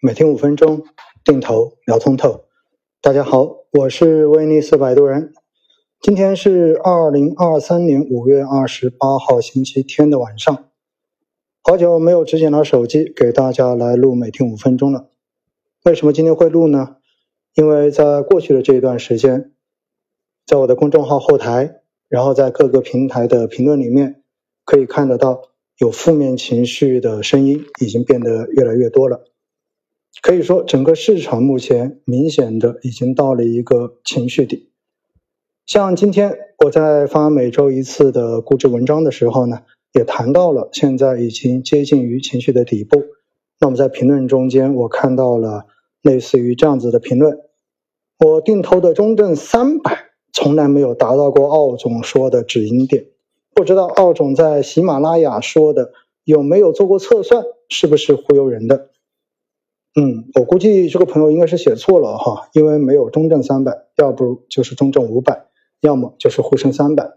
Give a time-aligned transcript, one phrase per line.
[0.00, 0.84] 每天五分钟，
[1.24, 2.44] 定投聊通透。
[3.00, 5.32] 大家好，我是威尼斯摆渡人。
[6.00, 10.66] 今天是二零二三年五月二十八号星期天的晚上。
[11.64, 15.10] 好久没有直接拿手机给大家来录每天五分钟了。
[15.82, 16.98] 为什么今天会录呢？
[17.54, 19.50] 因为在过去的这一段时间，
[20.46, 24.22] 在我的公众号后台，然后在各个平台的评论里面，
[24.64, 25.42] 可以看得到。
[25.78, 29.24] 有负面情绪的声音已经变得越来越多了，
[30.22, 34.70] 可以说整个市场目前明显的已经到了一个情绪底。
[35.66, 39.60] 像今天我在发每周一次的估值文章的时候呢，
[39.92, 43.02] 也谈到了现在已经接近于情绪的底部。
[43.60, 45.66] 那么在评论中间，我看到了
[46.02, 47.38] 类似于这样子的评论：
[48.18, 53.06] 我定投的中证三百从来没有达到过奥总说的止盈点。
[53.54, 55.92] 不知道奥总在喜马拉雅说的
[56.24, 58.90] 有没有做过测算，是不是忽悠人的？
[60.00, 65.46] 嗯，我估计这个朋友应该是写错了哈，因为没有中证三百，要不就是中证五百，
[65.80, 67.14] 要么就是沪深三百。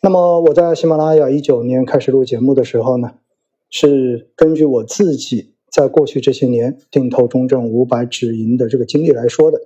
[0.00, 3.16] 那么我在喜马拉雅一九年开始录节目的时候呢，
[3.68, 9.60] 是根据我自己在过去这些年定投中证五百止盈的这个经历来说的。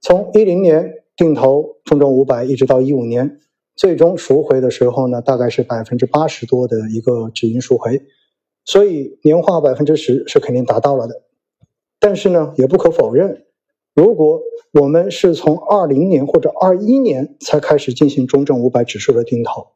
[0.00, 3.38] 从一零年定投中证五百，一直到一五年。
[3.76, 8.02] 最终赎回的时候呢，大概是百分之八十多的一个止盈赎回，
[8.64, 11.22] 所以年化百分之十是肯定达到了的。
[12.00, 13.44] 但是呢，也不可否认，
[13.94, 14.40] 如果
[14.72, 19.68] 我们是从二零年或者二一年才开始进行中证五百指数的定投，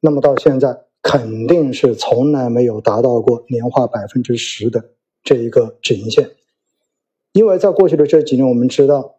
[0.00, 4.90] 那么到现在肯定是从来没有达到过年化百分之十的
[5.22, 6.30] 这一个止盈线，
[7.32, 9.16] 因为在过去的这几年，我们知道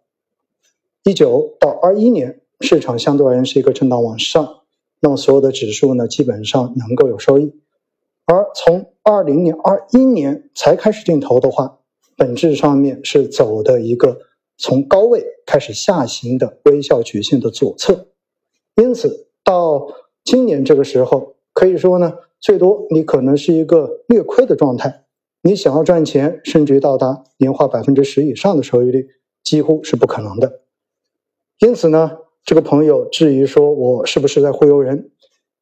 [1.04, 2.42] 一九到二一年。
[2.60, 4.62] 市场相对而言是一个震荡往上，
[5.00, 7.54] 那么所有的指数呢，基本上能够有收益。
[8.26, 11.78] 而从二零年、二一年才开始定投的话，
[12.18, 14.20] 本质上面是走的一个
[14.58, 18.08] 从高位开始下行的微笑曲线的左侧。
[18.76, 19.88] 因此，到
[20.26, 25.06] 今年这个时候，可以说呢，最多你可能是一个略亏的状态。
[25.44, 29.08] 你想要赚钱，甚至于到达年化百分之十以上的收益率，
[29.44, 30.62] 几乎是不可能的。
[31.60, 32.18] 因此呢。
[32.48, 35.12] 这个朋友质疑说：“我是不是在忽悠人？”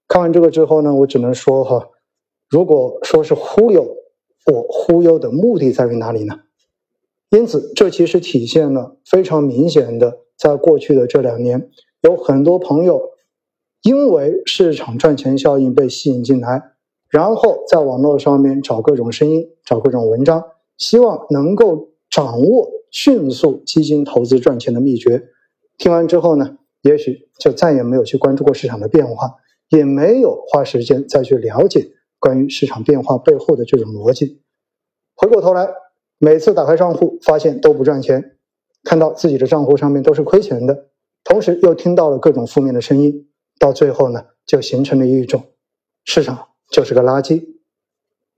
[0.08, 1.90] 看完这个之后呢，我只能说：“哈，
[2.48, 3.98] 如果说是忽悠，
[4.46, 6.42] 我忽悠的目的在于哪里呢？”
[7.30, 11.70] 因此，这其实体现了非常明显的，在过去的这两年，
[12.02, 13.02] 有很多朋友
[13.84, 16.62] 因为市场赚钱效应被吸引进来，
[17.10, 20.44] 然后在网络上面找各种声音、找各种文章，
[20.78, 25.24] 希望能够掌握迅速基金投资赚钱的秘诀。
[25.78, 26.58] 听完之后呢？
[26.82, 29.34] 也许就再也没有去关注过市场的变化，
[29.70, 34.44] 也没有花时间再去了解关于市场变化背后的这种逻辑。
[35.16, 35.68] 回过头来，
[36.18, 38.38] 每次打开账户发现都不赚钱，
[38.84, 40.90] 看到自己的账户上面都是亏钱的，
[41.24, 45.44] 同时又听到了各种负面的声音，到最后呢，就形成了一种
[46.04, 47.44] 市场就是个垃圾，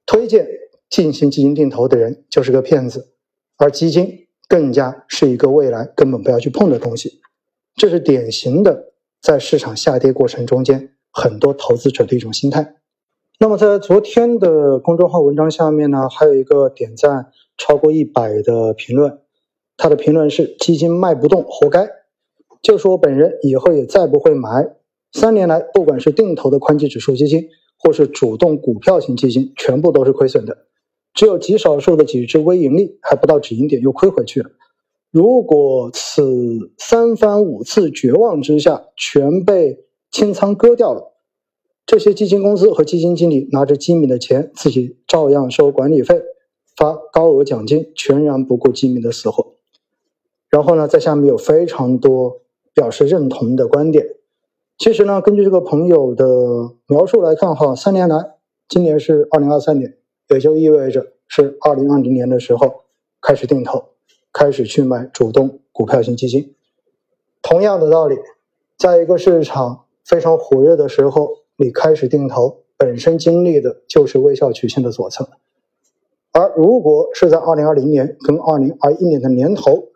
[0.05, 0.47] 推荐
[0.89, 3.13] 进行基金定投的人就是个骗子，
[3.57, 7.21] 而基金更加是一个未来根本不要去碰的东西。
[7.75, 12.75] 这是典型的在市场下跌过程中间很多投资者的一种心态。
[13.39, 19.19] 那么在昨天的公众号文章下面呢，还有一个点赞超过一百的评论，
[19.75, 21.89] 他的评论是“基金卖不动，活该”，
[22.61, 24.75] 就是我本人以后也再不会买。
[25.11, 27.47] 三年来，不管是定投的宽基指数基金，
[27.79, 30.65] 或是主动股票型基金，全部都是亏损的，
[31.13, 34.49] 只有极少数的几只微盈利，还不到止盈点又亏回去了。
[35.09, 39.79] 如果此三番五次绝望之下全被
[40.11, 41.13] 清仓割掉了，
[41.85, 46.21] 这些基金公司和基金经理拿着基民的钱，自己照样收管理费，
[46.77, 49.55] 发高额奖金，全然不顾基民的死活。
[50.49, 52.43] 然后呢，在下面有非常多
[52.73, 54.05] 表示认同的观点。
[54.77, 56.25] 其实呢，根据这个朋友的
[56.87, 58.35] 描述来看，哈，三年来，
[58.69, 59.97] 今年是二零二三年，
[60.29, 62.83] 也就意味着是二零二零年的时候
[63.19, 63.89] 开始定投。
[64.33, 66.53] 开始去买主动股票型基金，
[67.41, 68.15] 同样的道理，
[68.77, 75.27] 在一个市场非常火热的时候，你开始定投，本身经历的就是微笑曲线的左侧。
[76.37, 79.87] 而如果是在二零二零年跟二零二一年的年头，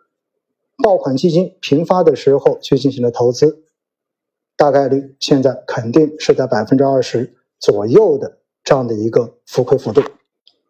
[0.82, 3.62] 爆款基金频发的时候去进行了投资，
[4.56, 10.02] 大概率现在肯定是在百分之二十左右的这样的一个浮亏幅度。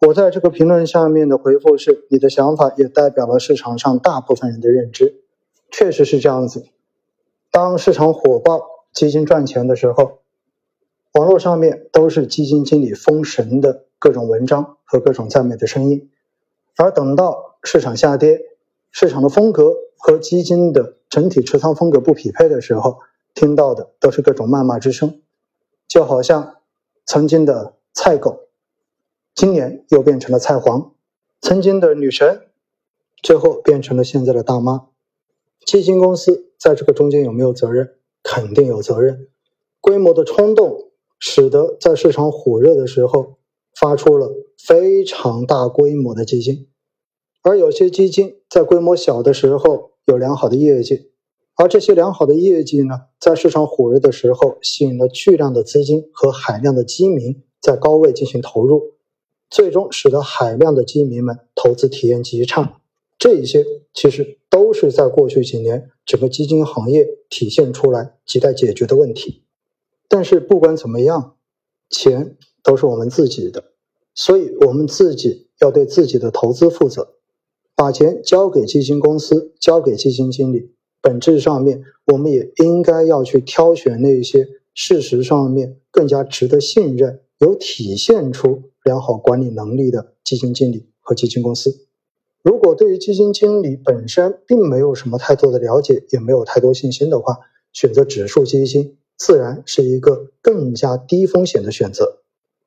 [0.06, 5.22] 我在这个评论下面的回复是：你的想法也代表了市场上大部分人的认知，
[5.70, 6.66] 确实是这样子。
[7.50, 8.60] 当市场火爆、
[8.92, 10.18] 基金赚钱的时候，
[11.14, 16.08] 网络上面都是基金经理封神的各种文章和各种赞美的声音；
[16.76, 18.40] 而等到市场下跌，
[18.90, 22.98] 市场的风格和基金的整体持仓风格不匹配的时候，
[23.32, 25.22] 听到的都是各种谩骂之声，
[25.86, 26.56] 就好像
[27.06, 28.48] 曾经的菜狗，
[29.36, 30.96] 今年又变成了菜黄；
[31.40, 32.48] 曾经的女神，
[33.22, 34.88] 最后变成了现在的大妈。
[35.64, 37.94] 基金公司在这个中间有没有责任？
[38.24, 39.28] 肯定有责任。
[39.80, 40.90] 规模的冲动
[41.20, 43.36] 使得在市场火热的时候
[43.78, 46.68] 发出了非常大规模的基金，
[47.42, 51.10] 而有些基金在规模小的时候有良好的业绩，
[51.56, 58.94] 而这些良好的业绩呢，在市场火热的时候吸引了巨量的资金和海量的基民在高位进行投入，
[59.50, 62.80] 最终使得海量的基民们投资体验极差。
[63.18, 63.64] 这一些
[63.94, 69.44] 其实都是在过去几年整个基金行业体现出来亟待解决的问题。
[70.08, 71.36] 但是不管怎么样，
[71.92, 73.62] 钱都是我们自己的，
[74.14, 77.14] 所以我们自己要对自己的投资负责，
[77.76, 80.74] 把钱交给基金公司，交给基金经理。
[81.00, 91.86] 本质上面，我们也应该要去挑选那些事实上面更加值得信任、有体现出良好管理能力的基金经理和基金公司。
[92.44, 97.38] 如果对于基金经理本身并没有什么太多的了解，也没有太多信心的话，
[97.72, 98.96] 选择指数基金。
[99.16, 102.22] 自然是一个更加低风险的选择，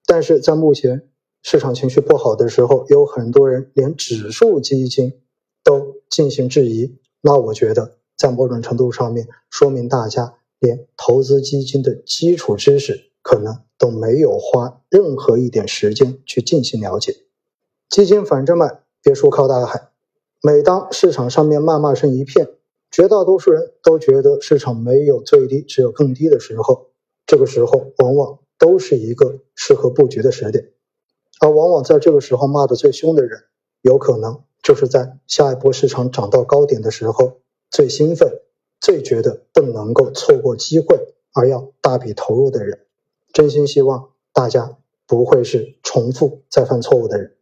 [0.06, 1.10] 但是在目前
[1.42, 5.22] 市场情绪不好的时候，有很多人连指数基金
[5.64, 17.16] 都进行质疑，那我觉得在某种程度上面说明大家连投资基金的基础知识可能都没有花任何一点时间去进行了解。
[17.90, 19.90] 基金反着买，别墅靠大海。
[20.42, 22.48] 每当市场上面谩骂声一片。
[22.92, 26.92] 绝大多数人都觉得市场没有最低，只有更低的时候，
[27.26, 30.72] 这个时候往往都是一个适合布局的时点，
[31.42, 33.44] 而往往在这个时候骂得最凶的人，
[33.82, 38.42] 有可能就是在下一波市场涨到高点的时候最兴奋、
[38.80, 42.80] 最觉得不能够错过机会而要大笔投入的人。
[43.34, 47.36] 真心希望大家不会是重复再犯错误的人。